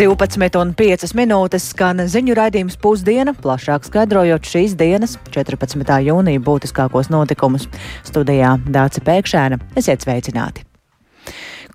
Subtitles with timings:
[0.00, 5.90] 12,5 minūtes skan ziņu raidījums pusdiena, plašāk skaidrojot šīs dienas, 14.
[6.06, 7.66] jūnija būtiskākos notikumus.
[8.08, 9.58] Studijā Dāca Pēkšēna.
[9.76, 10.64] Esiet sveicināti!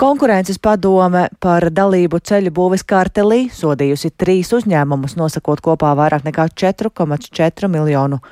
[0.01, 7.69] Konkurences padome par dalību ceļu būvis kartelī sodījusi trīs uzņēmumus, nosakot kopā vairāk nekā 4,4
[7.69, 8.23] miljonu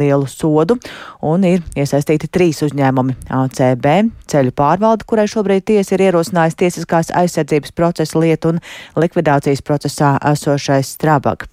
[0.00, 0.76] lielu sodu,
[1.22, 3.88] un ir iesaistīti trīs uzņēmumi- ACB,
[4.30, 8.60] ceļu pārvalde, kurai šobrīd tiesa ir ierosinājusi tiesiskās aizsardzības procesa lietu un
[8.96, 11.46] likvidācijas procesā esošais Strabag.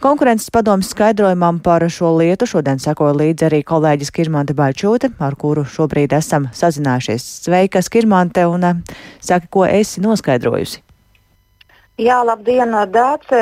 [0.00, 5.66] Konkurences padomas skaidrojumam par šo lietu šodien sekoja līdzi arī kolēģis Kirmante Baļčūte, ar kuru
[5.68, 7.26] šobrīd esam sazinājušies.
[7.44, 8.80] Sveika, Kirmante, un eh,
[9.20, 10.80] saka, ko esi noskaidrojusi?
[12.00, 13.36] Jā, labdien, Dāce.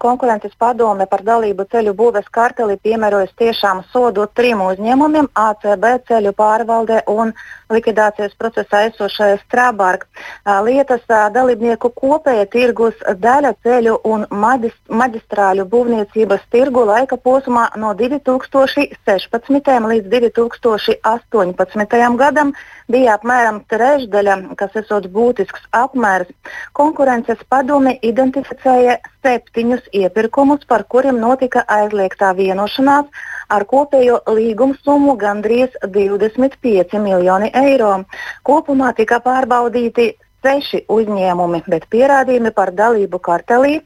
[0.00, 7.02] Konkurences padome par dalību ceļu būves karteli piemērojas tiešām sodot trim uzņēmumiem- ACB ceļu pārvalde
[7.12, 7.34] un
[7.70, 10.06] likvidācijas procesā esošais Strābārgs.
[10.64, 11.04] Lietas
[11.36, 12.94] dalībnieku kopēja tirgus
[13.26, 19.86] daļa ceļu un maģistrāļu būvniecības tirgu laika posmā no 2016.
[19.92, 22.16] līdz 2018.
[22.16, 22.52] gadam
[22.88, 26.28] bija apmēram trešdaļa, kas esot būtisks apmērs.
[26.72, 33.06] Konkurences padome Padome identificēja septiņus iepirkumus, par kuriem notika aizliegtā vienošanās
[33.50, 38.04] ar kopējo līgumu summu gandrīz 25 miljoni eiro.
[38.44, 43.80] Kopumā tika pārbaudīti seši uzņēmumi, bet pierādījumi par dalību kartelī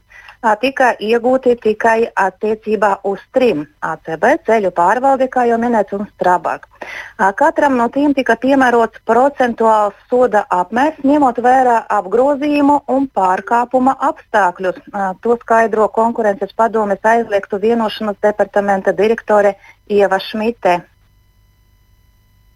[0.61, 6.67] tika iegūti tikai attiecībā uz trim ACB ceļu pārvaldi, kā jau minēts, un Strabag.
[7.39, 14.81] Katram no tiem tika piemērots procentuāls soda apmērs, ņemot vērā apgrozījumu un pārkāpuma apstākļus.
[15.25, 19.55] To skaidro konkurences padomes aizliegtu vienošanas departamenta direktore
[19.89, 20.83] Ieva Šmite.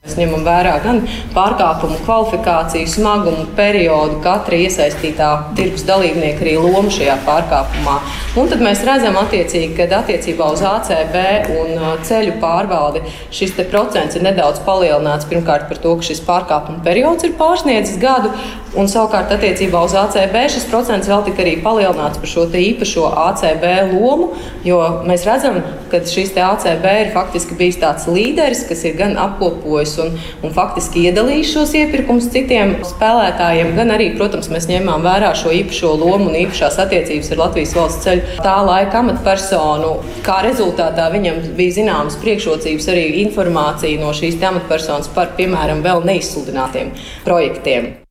[0.07, 1.01] Mēs ņemam vērā gan
[1.33, 7.97] pārkāpumu kvalifikāciju, smagumu, periodu, katra iesaistītā tirgus dalībnieka arī lomu šajā pārkāpumā.
[8.39, 11.17] Un tad mēs redzam, ka attiecībā uz ACB
[11.51, 13.03] un uh, ceļu pārvaldi
[13.35, 15.27] šis procents ir nedaudz palielināts.
[15.27, 18.31] Pirmkārt, par to, ka šis pārkāpuma periods ir pārsniedzis gadu,
[18.79, 23.67] un savukārt attiecībā uz ACB šis procents vēl tika arī palielināts par šo īpašo ACB
[23.91, 24.31] lomu,
[24.63, 24.79] jo
[25.09, 25.59] mēs redzam,
[25.91, 30.53] ka šis ACB ir faktiski bijis tāds līderis, kas ir gan apkopojis tirgojas un, un
[30.53, 36.29] faktiski iedalījis šos iepirkumus citiem spēlētājiem, gan arī, protams, mēs ņēmām vērā šo īpašo lomu
[36.29, 39.93] un īpašās attiecības ar Latvijas valsts ceļu tā laika amatpersonu.
[40.25, 46.93] Kā rezultātā viņam bija zināmas priekšrocības arī informācija no šīs amatpersonas par, piemēram, vēl neizsludinātiem
[47.25, 48.08] projektiem.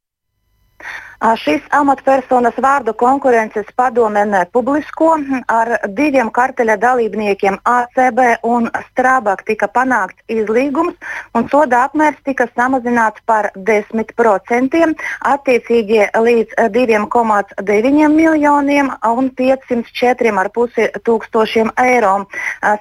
[1.19, 5.17] Šis amatpersonas vārdu konkurences padome nepublisko.
[5.51, 10.95] Ar diviem karteļa dalībniekiem ACB un Strabag tika panākts izlīgums,
[11.34, 14.84] un soda apmērs tika samazināts par 10%,
[15.33, 22.15] attiecīgi līdz 2,9 miljoniem un 504,5 tūkstošiem eiro.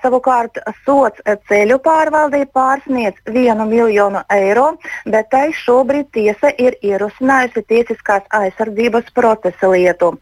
[0.05, 4.69] Savukārt sots ceļu pārvaldī pārsniedz 1 miljonu eiro,
[5.09, 10.13] bet tai šobrīd tiesa ir ierosinājusi tiesiskās aizsardzības procesa lietu.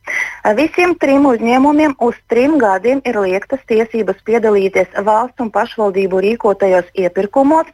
[0.58, 7.70] Visiem trim uzņēmumiem uz trim gadiem ir liektas tiesības piedalīties valsts un pašvaldību rīkotajos iepirkumos,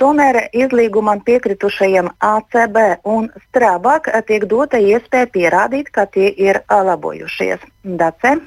[0.00, 7.62] tomēr izlīgumam piekritušajiem ACB un Strabag tiek dota iespēja pierādīt, ka tie ir labojušies.
[7.84, 8.38] Dace.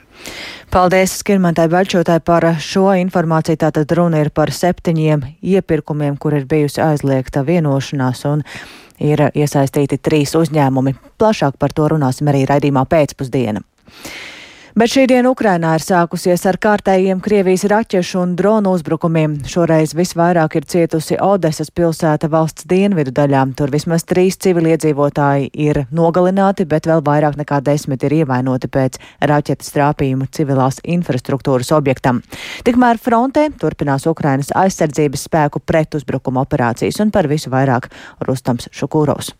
[0.73, 3.59] Paldies Skirmantai Baļķotai par šo informāciju.
[3.61, 8.43] Tātad runa ir par septiņiem iepirkumiem, kur ir bijusi aizliegta vienošanās un
[8.99, 10.95] ir iesaistīti trīs uzņēmumi.
[11.17, 13.63] Plašāk par to runāsim arī raidījumā pēcpusdiena.
[14.77, 19.39] Bet šī diena Ukrainā ir sākusies ar kārtējiem Krievijas raķešu un dronu uzbrukumiem.
[19.49, 23.39] Šoreiz visvairāk ir cietusi Odesas pilsēta valsts dienvidu daļā.
[23.57, 29.01] Tur vismaz trīs civiliedzīvotāji ir nogalināti, bet vēl vairāk nekā desmit ir ievainoti pēc
[29.33, 32.21] raķetes trāpījuma civilās infrastruktūras objektam.
[32.61, 37.89] Tikmēr frontē turpinās Ukrainas aizsardzības spēku pretuzbrukuma operācijas un par visu vairāk
[38.29, 39.33] Rustams Šukūros.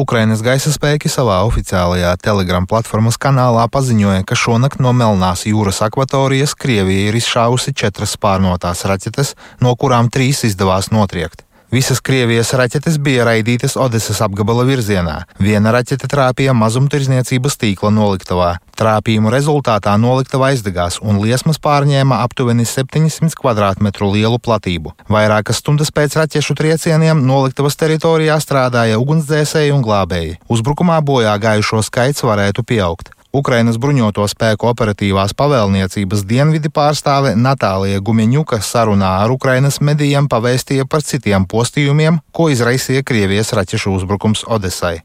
[0.00, 6.56] Ukrainas gaisa spēki savā oficiālajā Telegram platformas kanālā paziņoja, ka šonakt no Melnās jūras akvatorijas
[6.56, 11.44] Krievija ir izšāvusi četras pārnotās raķetes, no kurām trīs izdevās notriekt.
[11.72, 15.14] Visas Krievijas raķetes bija raidītas Odesas apgabala virzienā.
[15.40, 18.50] Viena raķete trāpīja mazumtirdzniecības tīkla noliktavā.
[18.76, 24.92] Trāpījumu rezultātā noliktava aizdegās un liesmas pārņēma aptuveni 700 km lielu platību.
[25.08, 30.36] Vairākas stundas pēc raķešu triecieniem noliktavas teritorijā strādāja ugunsdzēsēji un glābēji.
[30.52, 33.14] Uzbrukumā bojā gājušo skaits varētu pieaugt.
[33.32, 41.00] Ukrainas bruņoto spēku operatīvās pavēlniecības dienvidi pārstāve Natālija Gumeņuka sarunā ar Ukrainas medijiem pavēstīja par
[41.00, 44.98] citiem postījumiem, ko izraisīja Krievijas raķešu uzbrukums Odesai.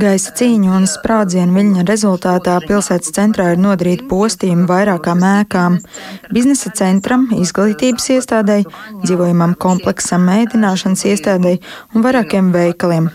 [0.00, 5.76] Gaisa cīņu un sprādzienu viļņa rezultātā pilsētas centrā ir nodarīti postījumi vairākām ēkām-
[6.34, 8.64] biznesa centram, izglītības iestādēji,
[9.04, 11.60] dzīvojamam kompleksam, mēdināšanas iestādēji
[11.92, 13.12] un vairākiem veikaliem.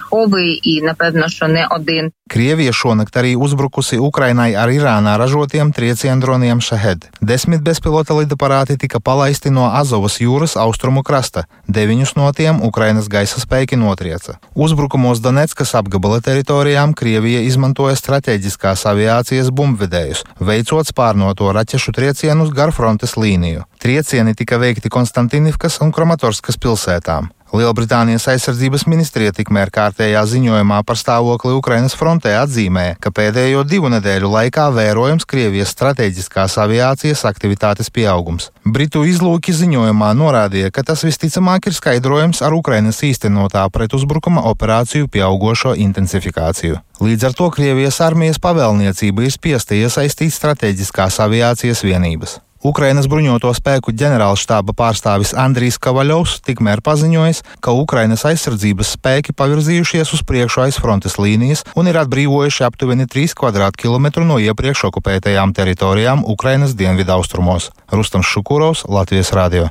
[2.30, 7.07] Krievija šonakt arī uzbrukusi Ukrainai ar Irānā ražotiem triecienu droniem Šahed.
[7.21, 13.41] Desmit bezpilota lidaparāti tika palaisti no Azovas jūras austrumu krasta, deviņus no tiem Ukrainas gaisa
[13.41, 14.38] spēki notrieca.
[14.53, 23.18] Uzbrukumos Donetskas apgabala teritorijām Krievija izmantoja strateģiskās aviācijas bumbvedējus, veicot spārnoto raķešu triecienus gar frontes
[23.18, 23.65] līniju.
[23.81, 27.33] Triecieni tika veikti Konstantinivkas un Kromatorskas pilsētām.
[27.50, 34.30] Lielbritānijas aizsardzības ministrija tikmēr kārtējā ziņojumā par stāvokli Ukrainas frontē atzīmē, ka pēdējo divu nedēļu
[34.30, 38.51] laikā vērojams Krievijas strateģiskās aviācijas aktivitātes pieaugums.
[38.66, 45.74] Britu izlūki ziņojumā norādīja, ka tas visticamāk ir skaidrojams ar Ukrainas īstenotā pretuzbrukuma operāciju pieaugošo
[45.88, 46.78] intensifikāciju.
[47.01, 52.38] Līdz ar to Krievijas armijas pavēlniecība ir spiesta iesaistīt strateģiskās aviācijas vienības.
[52.59, 60.25] Ukrainas bruņoto spēku ģenerālštāba pārstāvis Andrijs Kavaļovs tikmēr paziņojis, ka Ukrainas aizsardzības spēki pavirzījušies uz
[60.27, 63.31] priekšu aiz frontes līnijas un ir atbrīvojuši aptuveni 3
[63.79, 67.71] km no iepriekš okupētajām teritorijām Ukrainas dienvidaustrumos.
[67.91, 69.69] Rustams Šukurovs, Latvijas Rādio.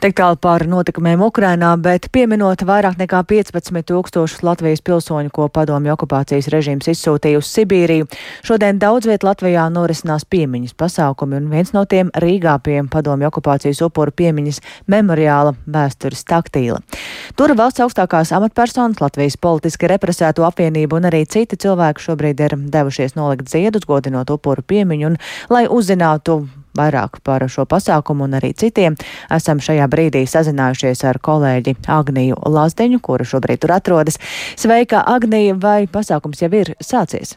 [0.00, 5.92] Tik tālu par notikumiem Ukrainā, bet pieminot vairāk nekā 15 tūkstošus Latvijas pilsoņu, ko padomju
[5.92, 8.06] okupācijas režīms izsūtīja uz Sibīriju,
[8.40, 13.82] šodien daudz viet Latvijā norisinās piemiņas pasākumi, un viens no tiem Rīgā pie padomju okupācijas
[13.84, 16.80] upuru piemiņas memoriāla vēstures taktīla.
[17.36, 23.20] Tur valsts augstākās amatpersonas, Latvijas politiski represēto apvienību un arī citi cilvēki šobrīd ir devušies
[23.20, 25.20] nolikt ziedus, godinot upuru piemiņu, un
[25.52, 26.40] lai uzzinātu
[26.78, 28.96] Vairāk par šo pasākumu un arī citiem
[29.32, 34.20] esam šajā brīdī sazinājušies ar kolēģi Agniju Lazdeņu, kura šobrīd tur atrodas.
[34.60, 37.36] Sveika, Agnija, vai pasākums jau ir sācies?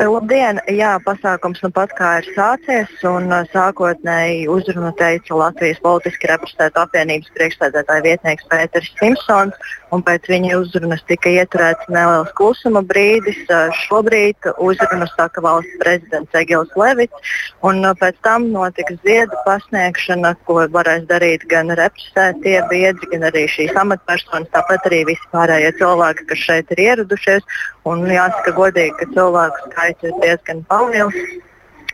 [0.00, 0.56] Labdien!
[0.72, 6.86] Jā, pasākums nu pat kā ir sācies, un uh, sākotnēji uzrunu teica Latvijas politiski reprezentēta
[6.86, 13.42] apvienības priekšsēdētāja vietnieks Pēters Simpsons, un pēc viņa uzrunas tika ieturēts neliels klusuma brīdis.
[13.82, 17.34] Šobrīd uzrunu saka valsts prezidents Egils Levits,
[17.66, 23.76] un pēc tam notiks ziedu pasniegšana, ko varēs darīt gan reprezentētie biedri, gan arī šīs
[23.84, 27.46] amatpersonas, tāpat arī visi pārējie cilvēki, kas šeit ir ieradušies.
[27.88, 31.16] Un jāsaka godīgi, ka cilvēku skaits ir diezgan liels,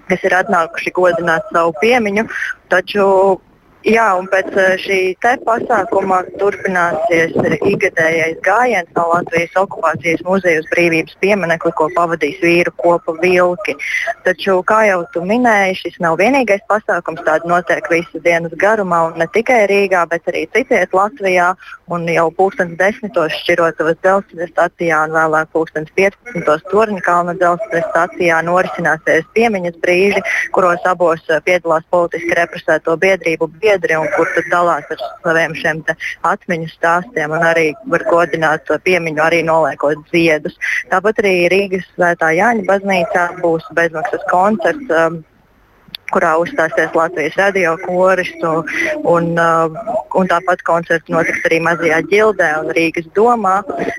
[0.08, 2.28] kas ir atnākuši godināt savu piemiņu.
[2.72, 3.04] Taču
[3.86, 4.96] Jā, un pēc eh, šī
[5.46, 13.14] pasākuma turpināsies ikgadējais gājiens no Latvijas okupācijas muzeja uz brīvības pieminekli, ko pavadīs vīru kopa
[13.22, 13.76] vilki.
[14.26, 17.22] Taču, kā jau tu minēji, šis nav vienīgais pasākums.
[17.22, 21.52] Tāda notiek visu dienas garumā, un ne tikai Rīgā, bet arī citiet Latvijā.
[21.88, 26.66] Un jau pūkstens desmitos šķirotavas dzelzceļa stacijā un vēlāk pūkstens 15.
[26.68, 30.20] Torņkalna dzelzceļa stacijā norisināsies piemiņas brīži,
[30.52, 33.48] kuros abos eh, piedalās politiski represēto biedrību
[33.78, 35.82] biedri un kur dalās ar saviem šiem
[36.22, 40.56] atmiņu stāstiem un arī var godināt piemiņu, arī noliekot ziedus.
[40.90, 44.90] Tāpat arī Rīgas Svētā Jāņa baznīcā būs bezmaksas koncerts.
[44.90, 45.24] Um,
[46.08, 48.30] kurā uzstāsies Latvijas radio koris.
[48.40, 48.64] Un,
[49.04, 49.68] un, uh,
[50.16, 53.58] un tāpat koncerts notiks arī Mazajā ģildē un Rīgas domā.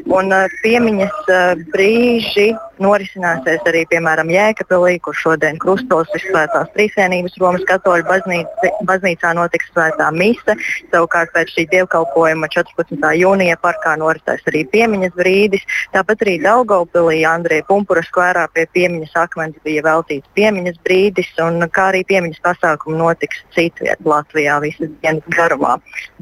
[0.09, 2.49] Un, uh, piemiņas uh, brīži
[2.83, 9.71] norisināsies arī piemēram Jēkabīlī, kur šodien Krustols ir svētās trīsvienības Romas katoļu baznīca, baznīcā notiks
[9.73, 10.55] svētā mise.
[10.93, 13.09] Savukārt pēc šī dievkalpojuma 14.
[13.19, 15.65] jūnija parkā noritēs arī piemiņas brīdis.
[15.95, 21.33] Tāpat arī Daugavpilī Andrija Pumpura skvērā pie piemiņas akmens bija veltīts piemiņas brīdis.
[21.43, 25.77] Un, kā arī piemiņas pasākumi notiks citviet Latvijā visas dienas garumā.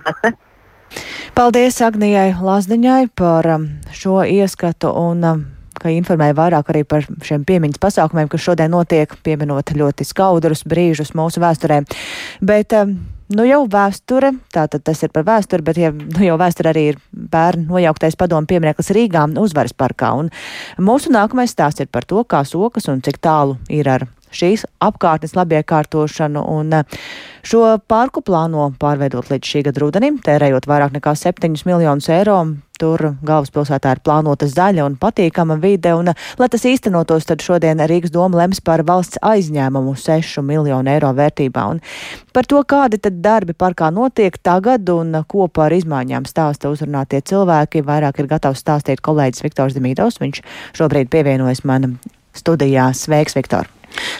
[0.05, 0.35] Bate?
[1.37, 5.43] Paldies Agnijai Lazdiņai par um, šo ieskatu un um,
[5.81, 11.15] ka informēja vairāk arī par šiem piemiņas pasākumiem, kas šodien notiek, pieminot ļoti skaudrus brīžus
[11.17, 11.83] mūsu vēsturē.
[12.41, 16.71] Bet, um, Nu jau vēsture, tātad tas ir par vēsturi, bet ja, nu jau vēsture
[16.71, 20.13] arī ir bērnu nojauktais padomu piemineklis Rīgā uzvaras parkā.
[20.15, 20.29] Un
[20.79, 24.07] mūsu nākamais stāsts ir par to, kā sokas un cik tālu ir ar
[24.37, 26.45] šīs apkārtnes labiekārtošanu.
[26.57, 26.81] Un,
[27.47, 32.41] Šo parku plāno pārveidot līdz šī gada rudenim, tērējot vairāk nekā 7 miljonus eiro.
[32.77, 38.11] Tur galvaspilsētā ir plānota zaļa un patīkama vide, un, lai tas īstenotos, tad šodien Rīgas
[38.11, 41.63] doma lems par valsts aizņēmumu 6 miljonu eiro vērtībā.
[41.71, 41.79] Un
[42.35, 47.85] par to, kādi tad darbi parkā notiek tagad un ko par izmaiņām stāsta uzrunātie cilvēki,
[47.87, 50.19] vairāk ir gatavs stāstīt kolēģis Viktors Dimīdovs.
[50.19, 50.43] Viņš
[50.81, 51.95] šobrīd pievienojas man
[52.35, 52.91] studijā.
[52.91, 53.76] Sveiks, Viktor!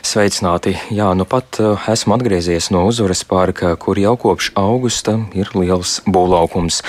[0.07, 0.72] Sveicināti!
[0.93, 5.98] Jā, nu pat uh, esmu atgriezies no uzvaras parka, kur jau kopš augusta ir liels
[6.07, 6.79] būvlaukums.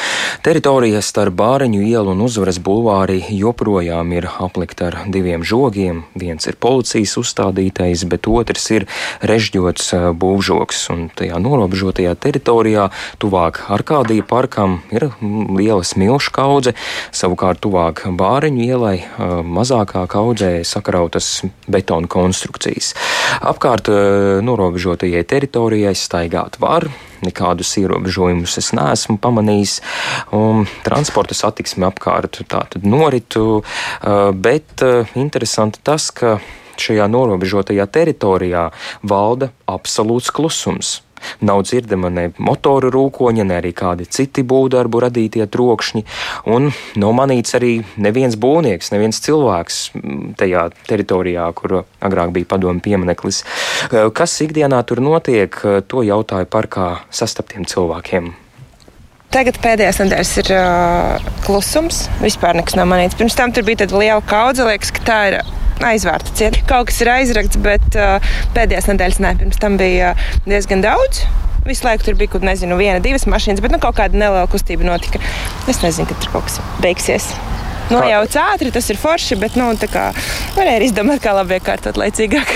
[0.46, 6.04] Teritorija starp Bāriņu ielu un uzvaras bulvāri joprojām ir aplikta ar diviem žogiem.
[6.14, 8.86] Viens ir policijas uzstādītais, bet otrs ir
[9.20, 10.86] režģots uh, būvžoks.
[10.94, 16.76] Un tajā norobežotajā teritorijā, tuvāk Arkādija parkam, ir liela smilšu kaudze,
[17.10, 22.94] savukārt tuvāk Bāriņu ielai uh, mazākā kaudzē sakrautas betona konstrukcijas valstīs.
[23.42, 26.88] Apkārt eh, norobežotajai teritorijai staigāt var,
[27.22, 29.80] nekādus ierobežojumus es neesmu pamanījis.
[30.32, 36.38] Um, transporta satiksme apkārt tātad noritu, uh, bet uh, interesanti tas, ka
[36.78, 38.70] šajā norobežotajā teritorijā
[39.02, 41.00] valda absolūts klusums.
[41.40, 46.04] Nav dzirdama ne motoru rūkoņa, ne arī kādi citi būvdarbu radītie trokšņi,
[46.54, 49.80] un nav manīts arī neviens būvnieks, neviens cilvēks
[50.40, 53.44] tajā teritorijā, kur agrāk bija padomu piemineklis.
[53.90, 55.54] Kas ikdienā tur notiek,
[55.88, 58.34] to jautāju parkā sastaptiem cilvēkiem.
[59.28, 62.06] Tagad pēdējās nedēļas ir uh, klusums.
[62.22, 63.16] Vispār nekas nav manīts.
[63.18, 64.64] Pirms tam tur bija tāda liela kaudze.
[64.64, 65.36] Liekas, ka tā ir
[65.84, 66.62] aizvērta cieta.
[66.68, 71.24] Kaut kas ir aizrakts, bet uh, pēdējās nedēļas nē, pirms tam bija uh, diezgan daudz.
[71.68, 74.86] Visu laiku tur bija kaut nezinu, viena, divas mašīnas, bet nu, kaut kāda neliela kustība
[74.88, 75.20] notika.
[75.68, 77.32] Es nezinu, kad tur kaut kas beigsies.
[77.88, 79.70] Nojauc ātri, tas ir forši, bet nu,
[80.56, 82.50] varēja izdomāt, kā labi iekārtot laicīgāk.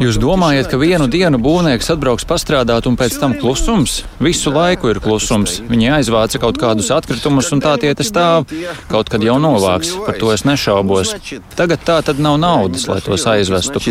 [0.00, 3.98] Jūs domājat, ka vienu dienu būvnieks atbrauks pastrādāt un pēc tam klusums?
[4.22, 5.58] Visu laiku ir klusums.
[5.68, 8.48] Viņi aizvāca kaut kādus atkritumus un tā tie te stāv.
[8.88, 11.12] Kaut kad jau novāks, par to es nešaubos.
[11.58, 13.82] Tagad tā tad nav naudas, lai tos aizvestu.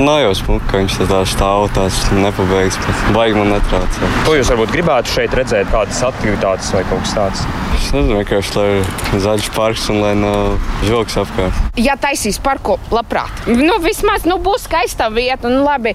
[0.00, 4.08] Nav jau smuka, ka viņš tā stāv, tās nepabeigts, bet baigi man netraucē.
[4.24, 7.44] Ko jūs varbūt gribētu šeit redzēt, kādas aktivitātes vai kaut kas tāds?
[7.76, 11.62] Es nezinu, vienkārši lai ir zaļš parks un lai nav žoks apkārt.
[11.80, 13.46] Ja taisīs parku, labprāt.
[13.48, 15.94] Nu, vismaz nu, būs skaista vieta, un labi,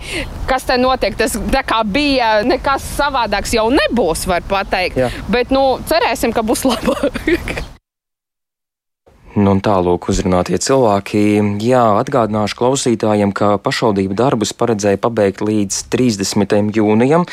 [0.49, 1.17] kas te notiek.
[1.19, 4.99] Tas kā bija, nekas savādāks jau nebūs, var pateikt.
[5.05, 5.13] Jā.
[5.31, 7.65] Bet nu, cerēsim, ka būs labāk.
[9.35, 11.19] Nu, un tālāk uzrunātie cilvēki.
[11.59, 16.55] Jā, atgādināšu klausītājiem, ka pašvaldība darbus paredzēja pabeigt līdz 30.
[16.77, 17.25] jūnijam.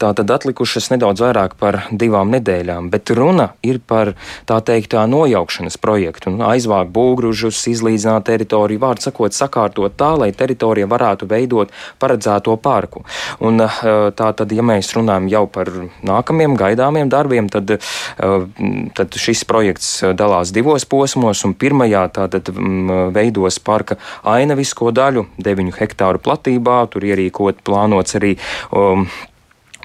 [0.00, 4.14] Tā tad atlikušas nedaudz vairāk par divām nedēļām, bet runa ir par
[4.48, 6.32] tā teiktā nojaukšanas projektu.
[6.32, 13.04] Nu, aizvākt būgružus, izlīdzināt teritoriju, vārdu sakot, sakārtot tā, lai teritorija varētu veidot paredzēto parku.
[13.44, 13.84] Un eh,
[14.16, 15.68] tā tad, ja mēs runājam jau par
[16.08, 18.50] nākamiem gaidāmiem darbiem, tad, eh,
[18.96, 23.98] tad šis projekts dalās divos posmos un pirmajā tātad m, veidos parka
[24.36, 28.36] ainavisko daļu, 9 hektāru platībā, tur ierīkot plānots arī
[28.70, 29.08] um,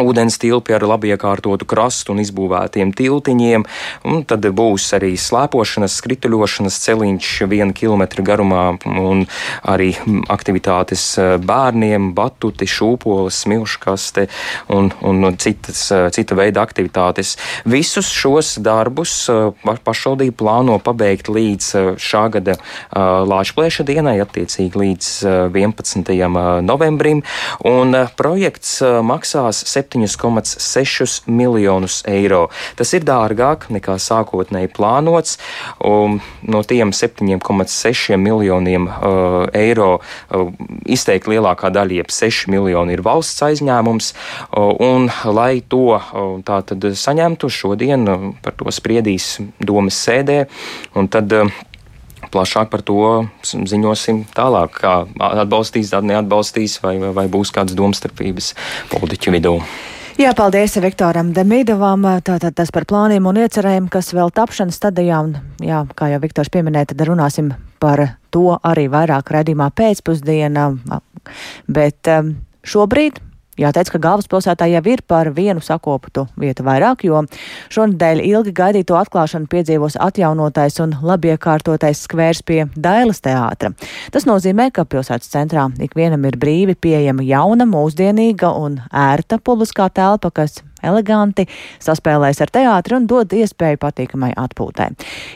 [0.02, 3.66] ūdens tilpi ar labi iekārtotu krastu un izbūvētiem tiltiņiem,
[4.12, 9.26] un tad būs arī slēpošanas, skrituļošanas celiņš viena kilometra garumā, un
[9.64, 9.94] arī
[10.32, 14.28] aktivitātes eh, bērniem, batuti, šūpoles, smilškaste
[14.76, 17.36] un, un citas, eh, cita veida aktivitātes.
[17.70, 22.58] Visus šos darbus eh, pašvaldība plāno pabeigt līdz šā gada
[22.96, 25.10] Lāčplēša dienai, attiecīgi līdz
[25.54, 26.12] 11.
[26.66, 27.22] novembrim,
[27.68, 32.48] un projekts maksās 7 7,6 miljonus eiro.
[32.78, 35.38] Tas ir dārgāk nekā sākotnēji plānots.
[35.84, 40.50] Um, no tiem 7,6 miljoniem uh, eiro uh,
[40.86, 44.12] izteikti lielākā daļa, jeb 6 miljoni, ir valsts aizņēmums.
[44.50, 50.46] Uh, un, lai to uh, tātad saņemtu, šodien uh, par to spriedīs domas sēdē.
[50.96, 51.64] Un tad, uh,
[52.34, 54.94] plašāk par to ziņosim tālāk, kā
[55.44, 58.54] atbalstīs, neatbalstīs, vai, vai, vai būs kādas domstarpības
[58.94, 59.58] politiķu vidū.
[60.16, 62.06] Jā, paldies Viktoram Demīdovam.
[62.24, 65.18] Tātad tas par plāniem un iecerējumu, kas vēl tapšanas stadijā.
[65.28, 67.50] Un, jā, kā jau Viktors pieminēja, tad runāsim
[67.84, 68.00] par
[68.32, 70.70] to arī vairāk redzīmā pēcpusdienā.
[71.68, 72.32] Bet um,
[72.64, 73.20] šobrīd
[73.56, 77.22] Jāteic, ka galvaspilsētā jau ir par vienu sakoputu vietu vairāk, jo
[77.72, 83.72] šonadēļ ilgi gaidīto atklāšanu piedzīvos atjaunotais un labiekārtotais skvērs pie Dailas teātra.
[84.12, 90.34] Tas nozīmē, ka pilsētas centrā ikvienam ir brīvi pieejama jauna, mūsdienīga un ērta publiskā telpa,
[90.36, 91.48] kas eleganti,
[91.84, 94.92] saspēlēs ar teātri un dod iespēju patīkamai atpūtai.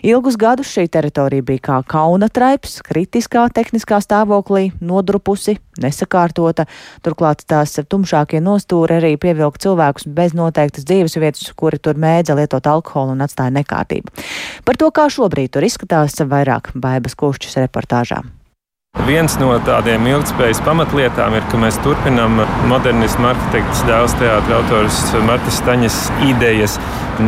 [0.07, 6.65] Ilgus gadus šī teritorija bija kā kauna traips, kritiskā tehniskā stāvoklī, nodrupusi, nesakārtota.
[7.05, 13.15] Turklāt tās tumšākie nostūri arī pievilka cilvēkus bez noteiktas dzīvesvietas, kuri tur mēdza lietot alkoholu
[13.17, 14.11] un atstāja nekārtību.
[14.65, 18.23] Par to, kā šobrīd tur izskatās, vairāk Baibas Kušķis reportāžā.
[19.09, 22.35] Viens no tādiem ilgspējas pamatlietām ir, ka mēs turpinām
[22.69, 26.77] modernismu arhitekts dēls teātris autors Martas Staņas idejas.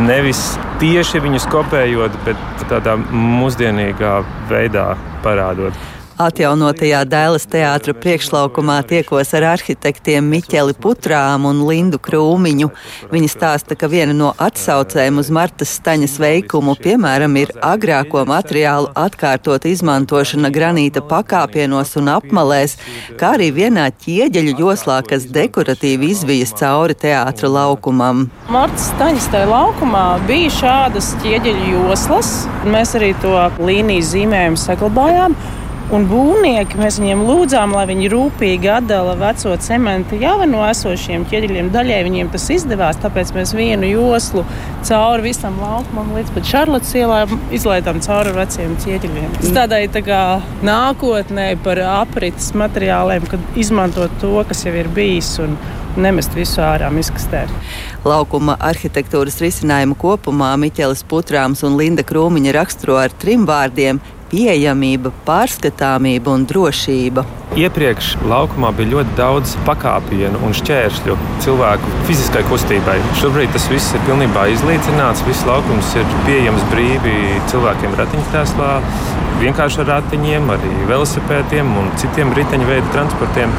[0.04, 0.44] Nevis
[0.82, 4.14] tieši viņus kopējot, bet tādā mūsdienīgā
[4.52, 4.92] veidā
[5.26, 6.01] parādot.
[6.22, 12.68] Atjaunotajā Dēlas teātra priekšlaukumā tiekos ar arhitektiem Miķeli Putrām un Lindu Krūmiņu.
[13.10, 19.66] Viņi stāsta, ka viena no atsaucēm uz Martas Staņas veikumu, piemēram, ir agrāko materiālu atkārtot
[19.70, 22.76] izmantošana granīta pakāpienos un apmalēs,
[23.18, 28.28] kā arī vienā ķieģeļu joslā, kas dekoratīvi izvijas cauri teātra laukumam.
[28.52, 32.36] Martas Staņas tajā laukumā bija šādas ķieģeļu joslas,
[32.68, 35.36] mēs arī to līniju zīmējumu saglabājām.
[35.92, 41.68] Un būvnieki mēs viņiem lūdzām, lai viņi rūpīgi atdala veco cementu jau no esošiem ķieģeļiem.
[41.74, 44.46] Daļai viņiem tas izdevās, tāpēc mēs vienu joslu
[44.88, 49.36] cauri visam laukumam līdz pat Šarlotas ielai izlaidām cauri veciem ķieģeļiem.
[49.36, 50.22] Tas tādai tā kā
[50.64, 55.34] nākotnē par aprites materiāliem, kad izmantot to, kas jau ir bijis.
[55.44, 55.60] Un,
[55.96, 57.44] nemest visu ārā miskastē.
[58.08, 64.00] Laukuma arhitektūras risinājumu kopumā Miķelis Putrāms un Linda Krūmiņa raksturo ar trim vārdiem
[64.32, 67.24] pieejamība, pārskatāmība un drošība.
[67.52, 72.96] Iepriekš laukumā bija ļoti daudz pakāpienu un šķēršļu cilvēku fiziskai kustībai.
[73.20, 75.24] Šobrīd tas viss ir pilnībā izlīdzināts.
[75.28, 77.16] Viss laukums ir pieejams brīvi
[77.52, 78.70] cilvēkiem ratiņkrēslā,
[79.42, 83.52] vienkārši ar ratiņiem, arī velosipēdiem un citiem riteņveidu transportiem.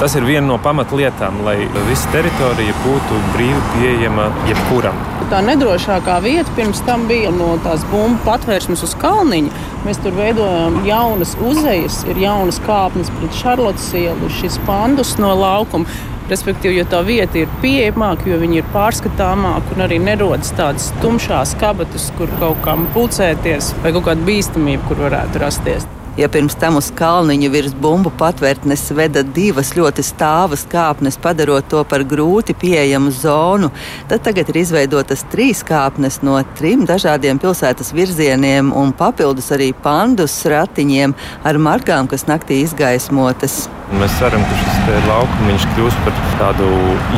[0.00, 4.96] Tas ir viena no pamatlietām, lai visa teritorija būtu brīvi pieejama jebkuram.
[5.28, 9.52] Tā nedrošākā vieta pirms tam bija no tās bumbu patvērsmes uz kalniņa.
[9.84, 16.00] Mēs tur veidojam jaunas uzejas, ir jaunas kāpnes pret Šarlotas ielu, šis pandus no laukuma.
[16.32, 21.58] Respektīvi, jo tā vieta ir pieejamāka, jo viņi ir pārskatāmāki un arī nerodas tādas tumšās
[21.60, 25.90] kabatas, kur kaut kam pulcēties vai kaut kāda bīstamība, kur varētu rasties.
[26.20, 31.80] Ja pirms tam uz kalniņa virs bumbu patvērtnes veda divas ļoti stāvas kāpnes, padarot to
[31.88, 33.70] par grūti pieejamu zonu,
[34.10, 40.36] tad tagad ir izveidotas trīs kāpnes no trim dažādiem pilsētas virzieniem un papildus arī pandus
[40.44, 43.62] ratiņiem ar margām, kas naktī izgaismotas.
[43.98, 46.66] Mēs ceram, ka šis laukums kļūs par tādu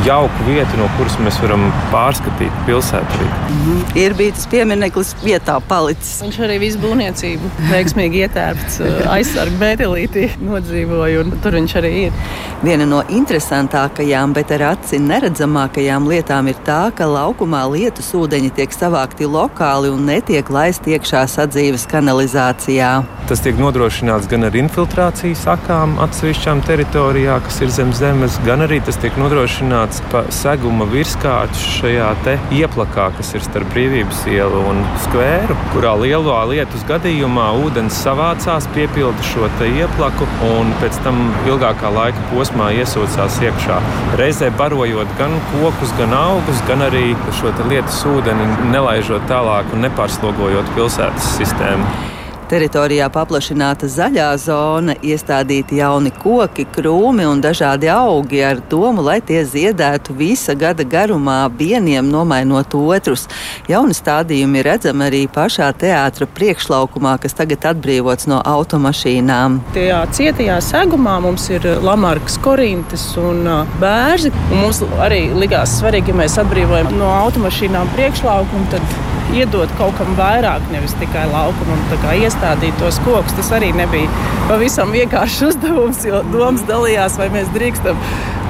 [0.07, 3.27] jauku vietu, no kuras mēs varam pārskatīt pilsētu.
[3.27, 3.97] Mm -hmm.
[4.01, 6.21] Ir bijis tas piemineklis vietā palicis.
[6.23, 8.79] Viņš arī visu būvniecību veiksmīgi ietērpts
[9.15, 12.17] aizsargu mētelītī nodzīvoja, un tur viņš arī ir.
[12.63, 18.73] Viena no interesantākajām, bet ar aci neredzamākajām lietām ir tā, ka laukumā lietus ūdeņi tiek
[18.73, 23.03] savākti lokāli un netiek laisti iekšā sadzīves kanalizācijā.
[23.27, 28.79] Tas tiek nodrošināts gan ar infiltrācijas sakām atsevišķām teritorijā, kas ir zem zemes, gan arī
[28.85, 32.11] tas tiek nodrošināts pa seguma virskārtu šajā
[32.55, 39.27] ieplakā, kas ir starp brīvības ielu un skvēru, kurā lielā lietus gadījumā ūdens savācās, piepilda
[39.31, 43.81] šo ieplaku un pēc tam ilgākā laika posmā iesūcās iekšā.
[44.19, 50.75] Reizē barojot gan kokus, gan augus, gan arī šo lietus ūdeni nelaižot tālāk un nepārslogojot
[50.77, 52.12] pilsētas sistēmu.
[52.53, 59.39] Teritorijā paplašināta zaļā zona, iestādīti jauni koki, krūmi un dažādi augi ar domu, lai tie
[59.41, 63.23] ziedētu visa gada garumā, vieniem nomainot otrus.
[63.65, 69.57] Jauni stādījumi redzami arī pašā teātra priekšlaukumā, kas tagad atbrīvots no automašīnām.
[69.73, 73.49] Tajā cietajā segumā mums ir Lamarkas, Korintas un
[73.81, 74.29] Bērzi.
[74.51, 78.95] Un mums arī likās svarīgi, ja mēs atbrīvojam no automašīnām priekšlaukumu, tad
[79.33, 82.42] iedot kaut kam vairāk, nevis tikai laukumam, kā iestādīt
[82.79, 83.33] tos kokus.
[83.39, 84.11] Tas arī nebija
[84.49, 87.99] pavisam vienkāršs uzdevums, jo domas dalījās, vai mēs drīkstam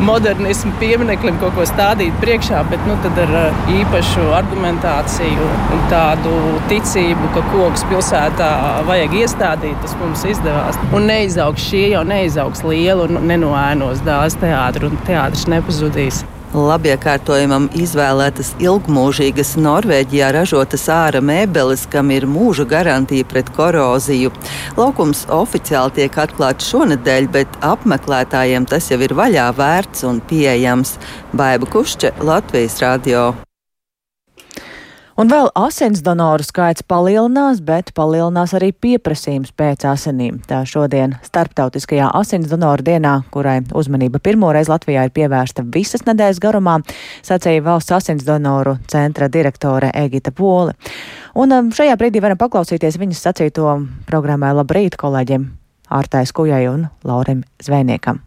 [0.03, 3.33] modernismu piemineklim kaut ko stādīt priekšā, bet nu, ar
[3.71, 6.33] īpašu argumentāciju un tādu
[6.71, 8.51] ticību, ka kokus pilsētā
[8.89, 10.79] vajag iestādīt, tas mums izdevās.
[10.93, 16.23] Un neizaugs šie jau neizaugs lielu un nenoēnos dāzes teātru, un teātris nepazudīs.
[16.53, 24.29] Labiekārtojumam izvēlētas ilgmūžīgas Norvēģijā ražotas ārā mēbeles, kam ir mūža garantija pret koroziju.
[24.77, 30.99] Laukums oficiāli tiek atklāts šonadēļ, bet apmeklētājiem tas jau ir vaļā vērts un pieejams.
[31.33, 33.31] Baiba Kušķe, Latvijas radio.
[35.13, 40.39] Un vēl asins donoru skaits palielinās, bet palielinās arī pieprasījums pēc asinīm.
[40.49, 46.79] Tā šodien starptautiskajā asins donoru dienā, kurai uzmanība pirmoreiz Latvijā ir pievērsta visas nedēļas garumā,
[47.21, 50.73] sacīja valsts asins donoru centra direktore Egita Poli.
[51.37, 53.77] Un um, šajā brīdī varam paklausīties viņas sacīto
[54.09, 55.49] programmai Labrīt kolēģiem
[55.93, 58.23] Ārtai Skujai un Laurim Zvejniekam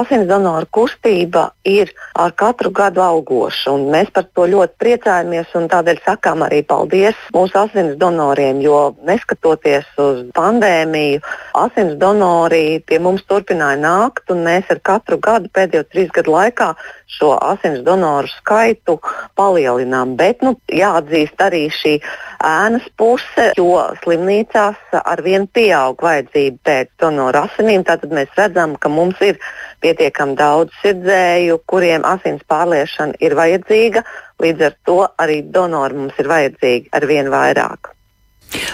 [0.00, 3.74] asins donoru kustība ir ar katru gadu augoša.
[3.92, 9.88] Mēs par to ļoti priecājamies un tādēļ sakām arī paldies mūsu asins donoriem, jo neskatoties
[10.02, 11.22] uz pandēmiju,
[11.62, 16.72] asins donori pie mums turpināja nākt un mēs ar katru gadu pēdējo trīs gadu laikā
[17.16, 18.98] šo asins donoru skaitu
[19.38, 20.16] palielinām.
[20.18, 21.96] Bet nu, jāatzīst arī šī
[22.44, 27.86] ēnas puse, jo slimnīcās arvien pieaug vajadzība pēc donoru asinīm.
[27.86, 29.38] Tātad mēs redzam, ka mums ir
[29.82, 34.04] pietiekami daudz sirdzēju, kuriem asins pārliešana ir vajadzīga.
[34.42, 37.92] Līdz ar to arī donori mums ir vajadzīgi ar vien vairāk.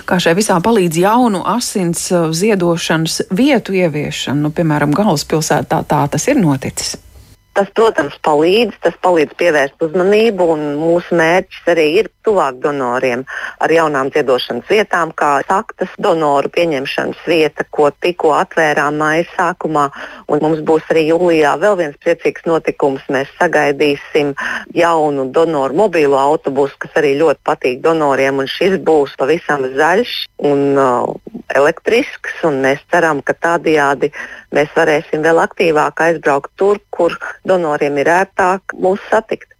[0.06, 6.28] Kā šai visā palīdz jaunu asins uh, ziedošanas vietu ieviešana, nu, piemēram, galvaspilsētā tā tas
[6.28, 6.96] ir noticis.
[7.52, 13.26] Tas, protams, palīdz, tas palīdz pievērst uzmanību, un mūsu mērķis arī ir tuvāk donoriem
[13.60, 19.90] ar jaunām ziedošanas vietām, kā saktas donoru pieņemšanas vieta, ko tikko atvērām mājas sākumā.
[20.32, 23.04] Mums būs arī jūlijā vēl viens priecīgs notikums.
[23.12, 24.32] Mēs sagaidīsim
[24.72, 30.16] jaunu donoru mobīlo autobusu, kas arī ļoti patīk donoriem, un šis būs pavisam zaļš
[30.48, 31.04] un uh,
[31.52, 34.08] elektrisks, un mēs ceram, ka tādajādi
[34.56, 37.14] mēs varēsim vēl aktīvāk aizbraukt tur, kur
[37.48, 39.52] donoriem ir ērtāk mūs satikt.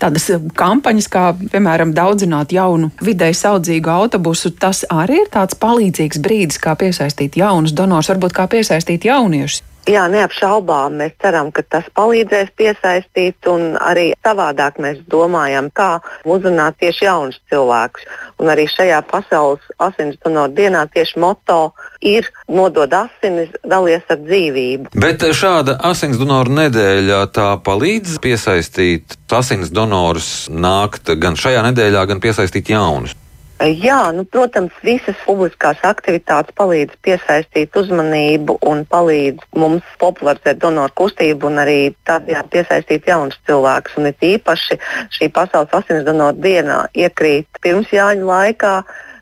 [0.00, 6.22] Tādas eh, kampaņas, kā piemēram daudzināt jaunu, vidēji saudzīgu autobusu, tas arī ir tāds palīdzīgs
[6.24, 9.67] brīdis, kā piesaistīt jaunus donors, varbūt kā piesaistīt jauniešus.
[9.88, 16.76] Jā, neapšaubām mēs ceram, ka tas palīdzēs piesaistīt, un arī savādāk mēs domājam, kā uzrunāt
[16.82, 18.04] tieši jaunus cilvēkus.
[18.42, 21.72] Un arī šajā pasaules asins donoru dienā tieši moto
[22.04, 24.92] ir nodod asinis, dalies ar dzīvību.
[25.00, 32.20] Bet šāda asins donoru nedēļa tā palīdz piesaistīt asins donorus nākt gan šajā nedēļā, gan
[32.20, 33.16] piesaistīt jaunus.
[33.58, 41.50] Jā, nu, protams, visas publiskās aktivitātes palīdz piesaistīt uzmanību un palīdz mums popularizēt donoru kustību
[41.50, 43.96] un arī tādējādi piesaistīt jaunus cilvēkus.
[43.98, 44.78] Un it īpaši
[45.16, 48.76] šī pasaules asins donoru dienā iekrīt pirms Jāņa laikā,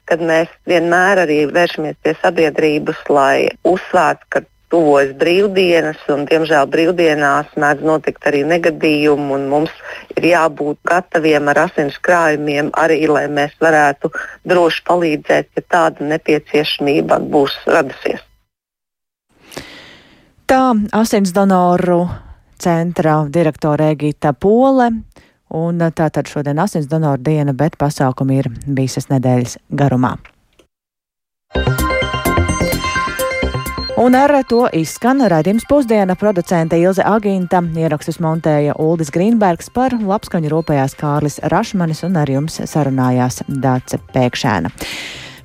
[0.04, 7.54] kad mēs vienmēr arī vēršamies pie sabiedrības, lai uzsvērtu, ka tuvojas brīvdienas, un, diemžēl, brīvdienās
[7.60, 9.74] mēdz notikt arī negadījumi, un mums
[10.16, 14.10] ir jābūt gataviem ar asins krājumiem, arī lai mēs varētu
[14.48, 18.22] droši palīdzēt, ja tāda nepieciešamība būs radusies.
[20.46, 20.62] Tā
[20.94, 22.04] asins donoru
[22.62, 24.90] centra direktore Egita Pole.
[25.56, 30.16] Un tātad šodien asins donoru diena, bet pasākumi ir visas nedēļas garumā.
[33.96, 40.50] Un ar to izskan raidījums pusdiena producente Ilze Aginta, ierakstus montēja Uldis Grīnbergs par labskaņu
[40.52, 44.68] rūpējās Kārlis Rašmanis un ar jums sarunājās Dāce Pēkšēna.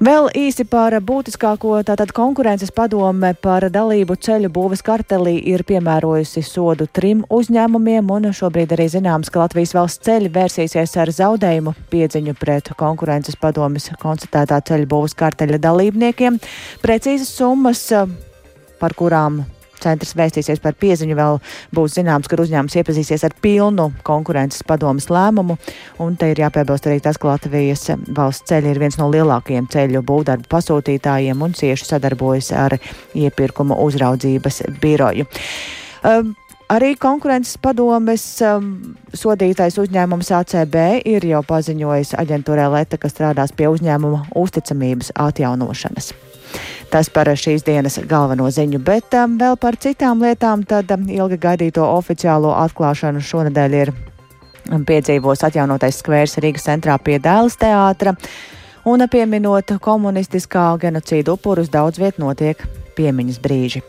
[0.04, 6.90] Vēl īsi par būtiskāko tātad konkurences padome par dalību ceļu būves kartelī ir piemērojusi sodu
[6.92, 12.74] trim uzņēmumiem, un šobrīd arī zināms, ka Latvijas valsts ceļi vērsīsies ar zaudējumu piedziņu pret
[12.82, 16.42] konkurences padomes konstatētā ceļu būves karteļa dalībniekiem.
[16.84, 17.86] Precīzas summas
[18.82, 19.44] par kurām
[19.82, 21.40] centrs vēstīsies par pieziņu, vēl
[21.76, 25.58] būs zināms, ka uzņēmums iepazīsies ar pilnu konkurences padomas lēmumu.
[26.04, 30.04] Un te ir jāpiebilst arī tas, ka Latvijas valsts ceļi ir viens no lielākajiem ceļu
[30.08, 32.78] būvdarbu pasūtītājiem un cieši sadarbojas ar
[33.18, 35.28] iepirkuma uzraudzības biroju.
[36.06, 36.36] Um,
[36.72, 38.70] Arī konkurences padomes um,
[39.12, 46.14] sodītais uzņēmums ACB ir jau paziņojis aģentūrē Leta, ka strādās pie uzņēmuma uzticamības atjaunošanas.
[46.92, 50.66] Tas par šīs dienas galveno ziņu, bet um, vēl par citām lietām.
[50.68, 53.94] Tad um, ilgi gaidīto oficiālo atklāšanu šonadēļ ir
[54.90, 58.16] piedzīvos atjaunotais skvērs Rīgas centrā pie Dēls teātra.
[58.84, 62.60] Un pieminot komunistiskā genocīda upurus, daudz viet notiek
[62.98, 63.86] piemiņas brīži.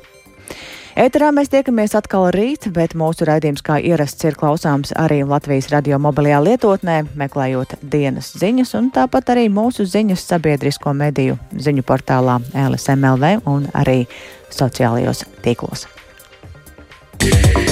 [0.92, 5.96] Ēterā mēs tiekamies atkal rīt, bet mūsu raidījums kā ierasts ir klausāms arī Latvijas radio
[6.02, 12.36] mobilajā lietotnē, meklējot dienas ziņas un tāpat arī mūsu ziņas sabiedrisko mediju ziņu portālā
[12.68, 14.02] LSMLV un arī
[14.52, 15.88] sociālajos tīklos.
[17.22, 17.71] Yeah.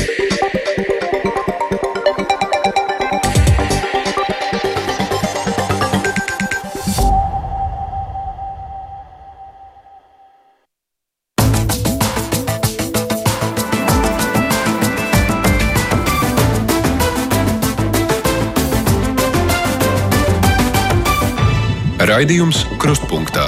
[22.10, 23.44] Raidījums Krustpunktā.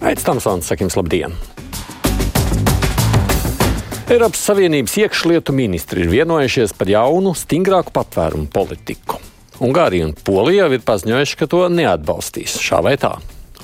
[0.00, 1.36] Aizsmeļamies, Tamsons, sakim, labdien!
[4.10, 9.20] Eiropas Savienības iekšlietu ministri ir vienojušies par jaunu, stingrāku patvērumu politiku.
[9.62, 13.14] Ungārija un Polija jau ir paziņojuši, ka to neatbalstīs šā vai tā.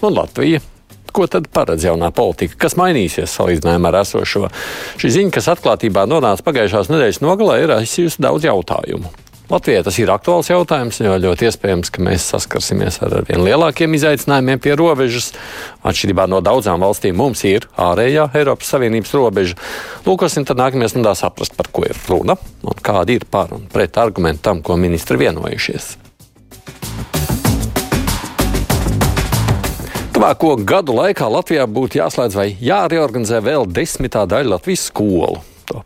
[0.07, 0.63] Un Latvija
[1.17, 4.51] ko tad paredz jaunā politika, kas mainīsies salīdzinājumā ar esošo.
[5.01, 9.11] Šī ziņa, kas atklātībā nonāca pagājušās nedēļas nogalē, ir aizsījusi daudz jautājumu.
[9.47, 14.59] Latvijai tas ir aktuāls jautājums, jo ļoti iespējams, ka mēs saskarsimies ar vien lielākiem izaicinājumiem
[14.65, 15.29] pie robežas.
[15.87, 19.55] Atšķirībā no daudzām valstīm mums ir ārējā Eiropas Savienības robeža.
[20.03, 22.35] Lūkosim, tad nākamajās nedēļās saprast, par ko ir runa
[22.67, 25.93] un kādi ir par un pret argumenti tam, ko ministri vienojušies.
[30.17, 35.39] Tuvāko gadu laikā Latvijā būtu jāslēdz vai jāreorganizē vēl desmitā daļa Latvijas skolu.